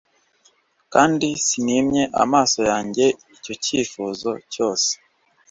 kandi 0.93 1.27
sinimye 1.45 2.03
amaso 2.23 2.59
yanjye 2.71 3.05
icyo 3.35 3.51
yifuza 3.73 4.29
cyose 4.53 4.89